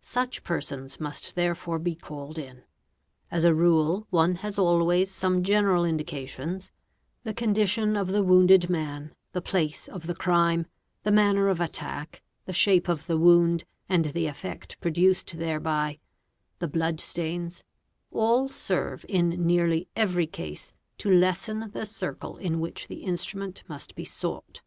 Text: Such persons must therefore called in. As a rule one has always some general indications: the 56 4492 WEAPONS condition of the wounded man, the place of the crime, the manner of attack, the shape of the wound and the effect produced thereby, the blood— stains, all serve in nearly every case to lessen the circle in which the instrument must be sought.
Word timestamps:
Such 0.00 0.44
persons 0.44 1.00
must 1.00 1.34
therefore 1.34 1.82
called 2.00 2.38
in. 2.38 2.62
As 3.32 3.44
a 3.44 3.52
rule 3.52 4.06
one 4.10 4.36
has 4.36 4.56
always 4.56 5.10
some 5.10 5.42
general 5.42 5.84
indications: 5.84 6.70
the 7.24 7.30
56 7.32 7.74
4492 7.96 8.68
WEAPONS 8.68 8.68
condition 8.68 8.68
of 8.68 8.68
the 8.68 8.70
wounded 8.70 8.70
man, 8.70 9.14
the 9.32 9.42
place 9.42 9.88
of 9.88 10.06
the 10.06 10.14
crime, 10.14 10.66
the 11.02 11.10
manner 11.10 11.48
of 11.48 11.60
attack, 11.60 12.22
the 12.44 12.52
shape 12.52 12.88
of 12.88 13.08
the 13.08 13.18
wound 13.18 13.64
and 13.88 14.04
the 14.04 14.28
effect 14.28 14.80
produced 14.80 15.36
thereby, 15.36 15.98
the 16.60 16.68
blood— 16.68 17.00
stains, 17.00 17.64
all 18.12 18.48
serve 18.48 19.04
in 19.08 19.30
nearly 19.30 19.88
every 19.96 20.28
case 20.28 20.72
to 20.98 21.10
lessen 21.10 21.70
the 21.72 21.86
circle 21.86 22.36
in 22.36 22.60
which 22.60 22.86
the 22.86 23.02
instrument 23.02 23.64
must 23.66 23.96
be 23.96 24.04
sought. 24.04 24.62